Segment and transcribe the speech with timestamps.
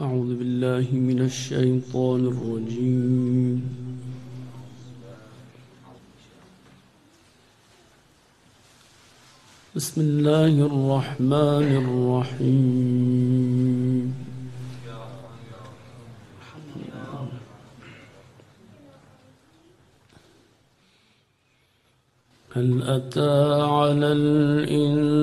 [0.00, 3.62] أعوذ بالله من الشيطان الرجيم.
[9.76, 13.04] بسم الله الرحمن الرحيم.
[22.54, 24.12] هل أتى على
[24.66, 25.14] الإنسان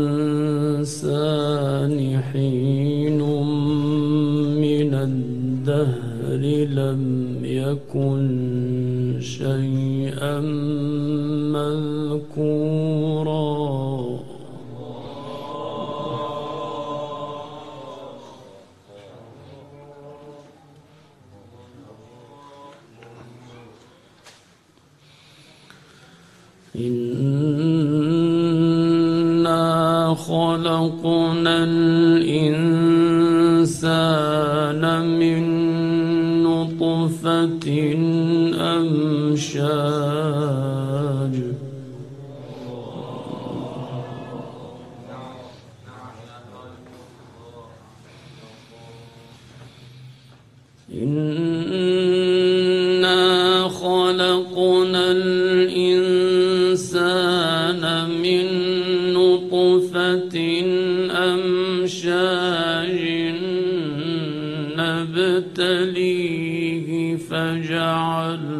[2.31, 3.21] حين
[5.03, 6.41] الدهر
[6.79, 10.39] لم يكن شيئا
[12.31, 13.21] مذكورا.
[26.75, 27.61] إنا
[30.15, 32.71] خلقنا الإنسان
[35.01, 35.41] من
[36.43, 37.67] نطفة
[38.77, 40.40] أمشاج
[65.39, 68.51] تليه فجعلناه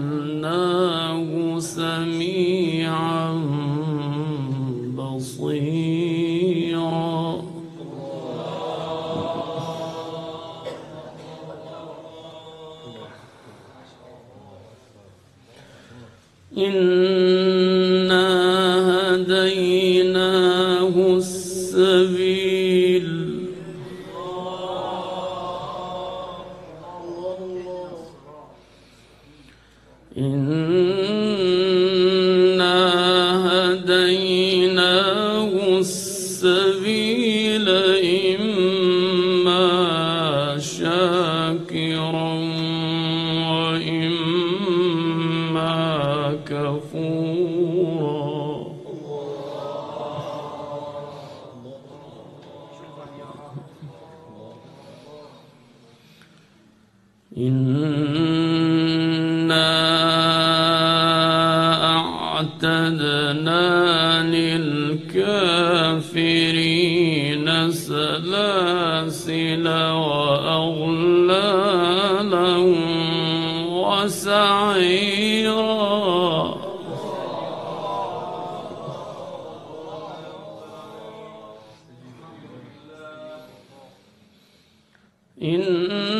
[85.44, 86.11] إن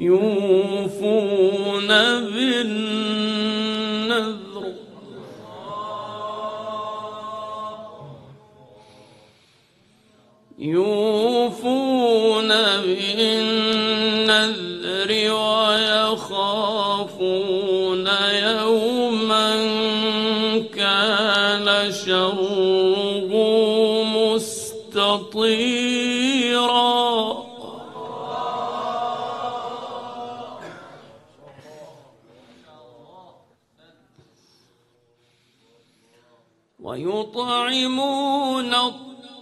[0.00, 1.88] يوفون
[2.20, 3.39] بالنسبة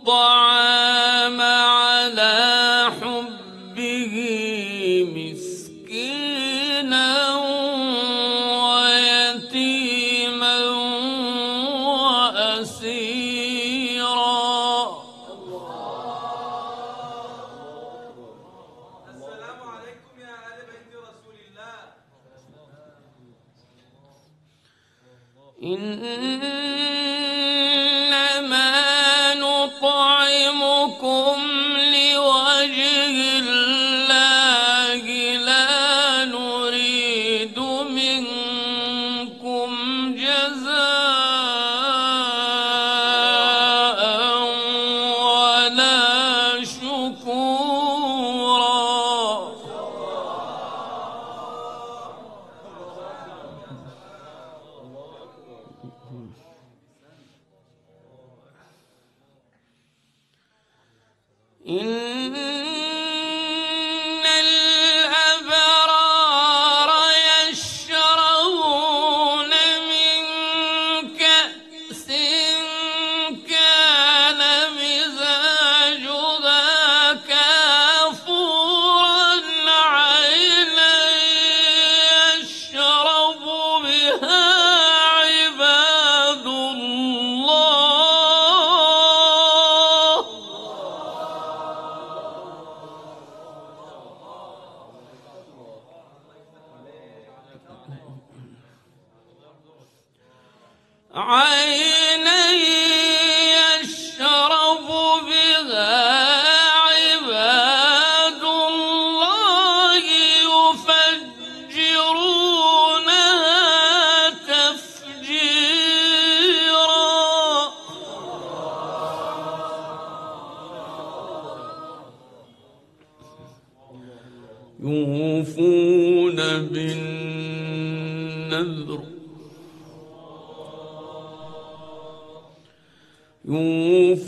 [0.08, 2.47] الطعام على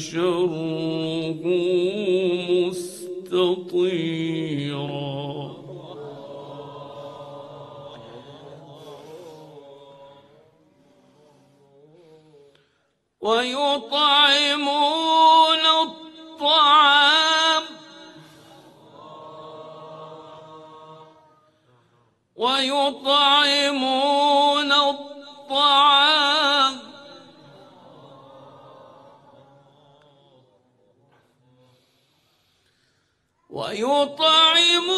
[33.63, 34.95] ويطعمون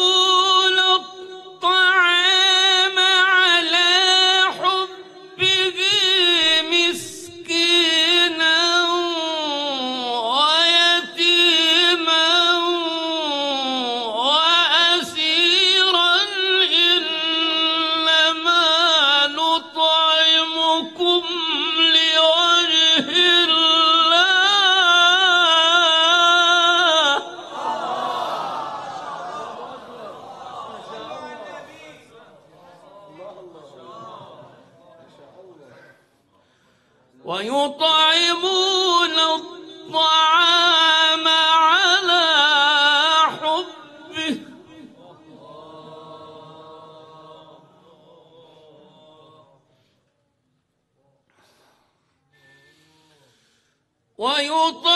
[0.78, 2.15] الطعام
[54.26, 54.95] ويطلق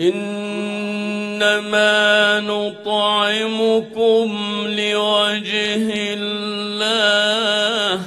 [0.00, 1.60] إنما
[2.40, 4.28] نطعمكم
[4.66, 8.00] لوجه الله.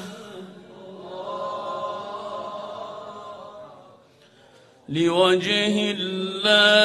[4.89, 6.77] لوجه الله.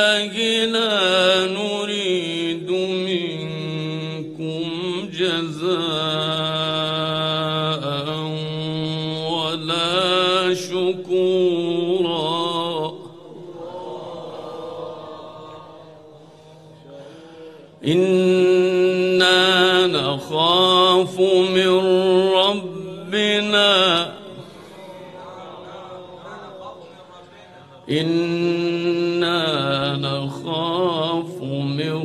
[27.90, 29.42] إنا
[29.96, 32.02] نخاف من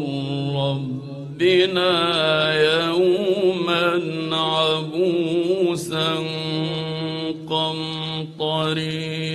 [0.56, 1.94] ربنا
[2.54, 6.16] يوما عبوسا
[8.40, 9.28] قمطريرا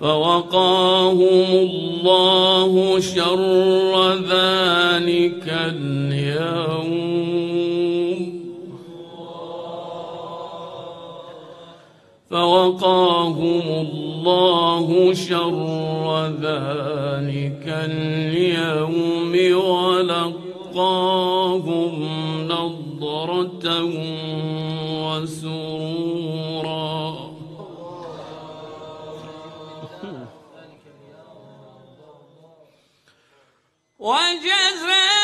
[0.00, 5.74] فوقاهم الله شر ذلك
[12.56, 19.32] فوقاهم الله شر ذلك اليوم
[20.06, 20.94] ولقاهم
[22.48, 23.66] نضرة
[25.04, 26.16] وسرورا
[33.98, 35.15] وجزاهم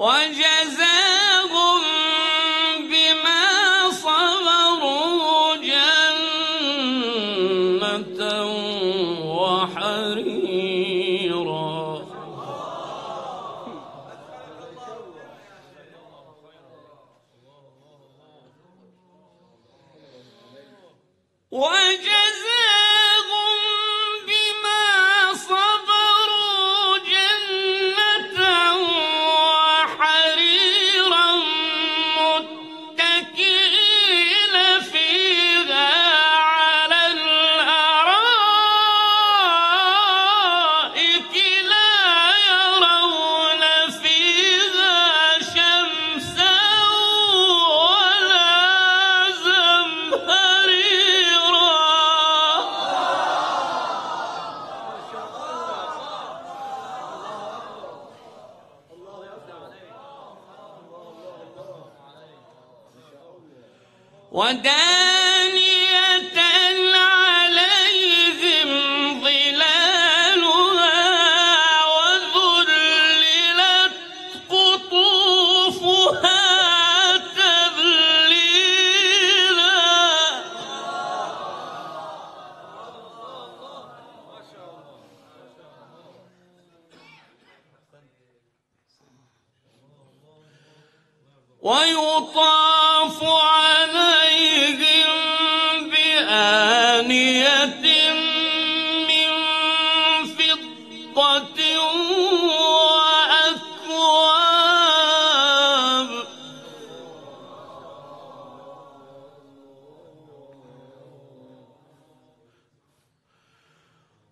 [0.00, 1.82] وجزاهم
[2.88, 3.44] بما
[3.90, 7.00] صبروا جنة
[9.36, 10.40] وحريرا.
[21.50, 22.49] وجزاهم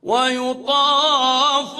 [0.09, 1.77] ويطاف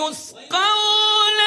[0.00, 1.37] ويسقون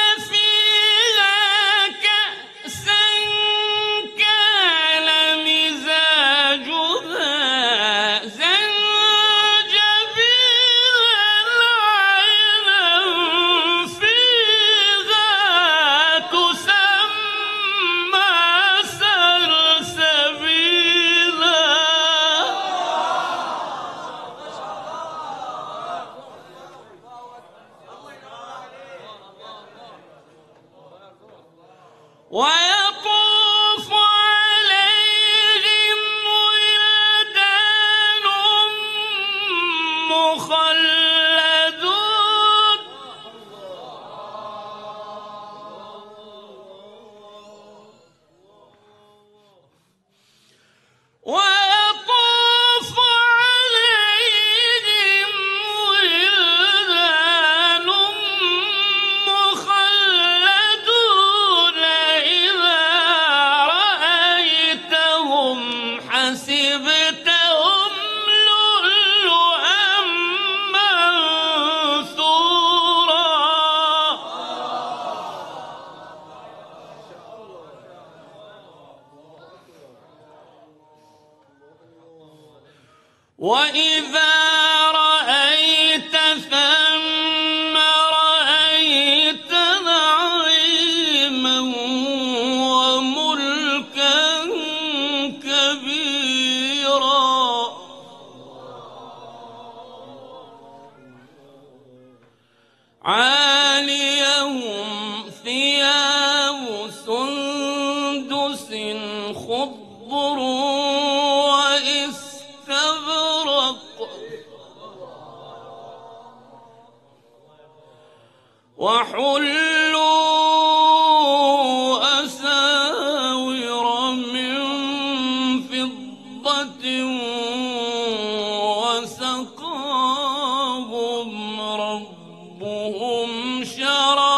[132.91, 134.30] ربهم شرابا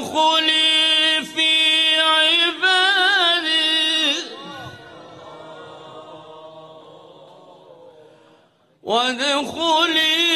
[0.00, 3.48] فادخلي في عبادي.
[8.82, 10.27] وادخلي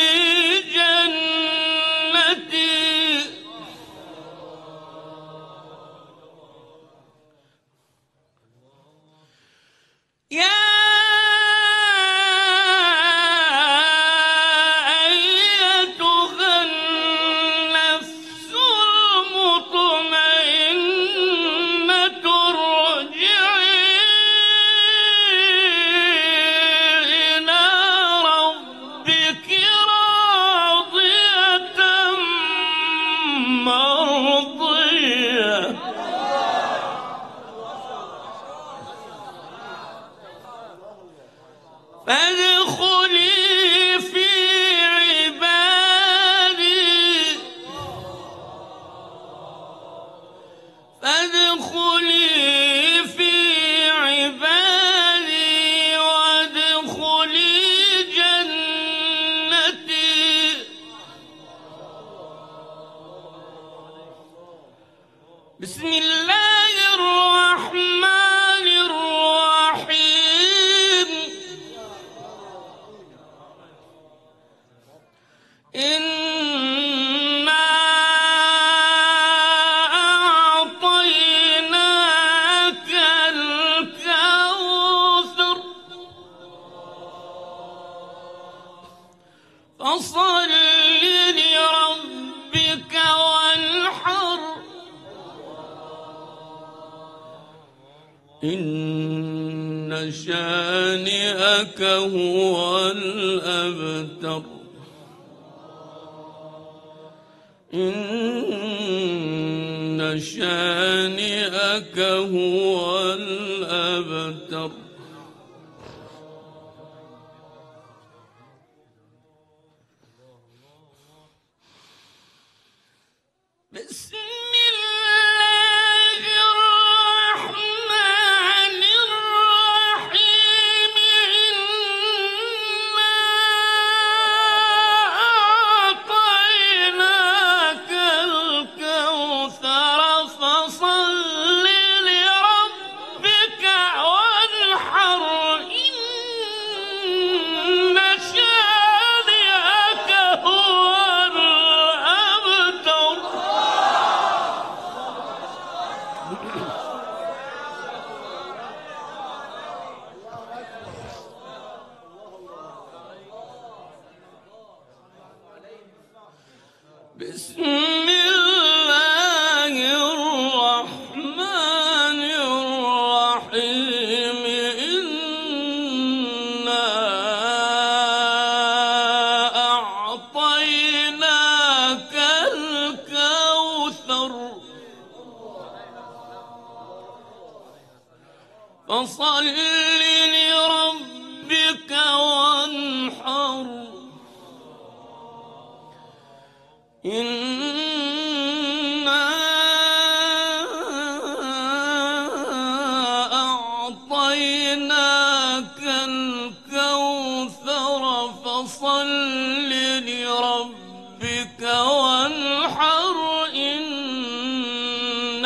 [34.42, 34.71] مرضية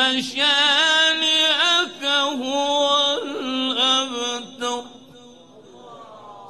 [0.07, 2.03] إن شانئك
[2.43, 2.87] هو
[3.23, 4.83] الأبتر.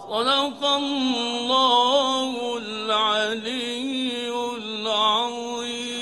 [0.10, 5.98] صدق الله العلي العظيم.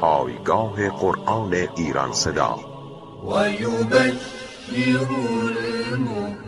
[0.00, 2.65] پایگاه قرآن ایران صدا.
[3.26, 5.08] ويبشر
[5.92, 6.45] المؤمنين.